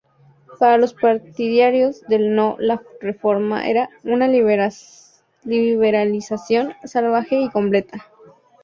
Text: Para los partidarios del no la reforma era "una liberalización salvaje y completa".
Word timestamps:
Para 0.57 0.79
los 0.79 0.95
partidarios 0.95 2.01
del 2.07 2.33
no 2.33 2.55
la 2.57 2.81
reforma 3.01 3.69
era 3.69 3.87
"una 4.03 4.27
liberalización 4.27 6.73
salvaje 6.85 7.35
y 7.43 7.51
completa". 7.51 8.07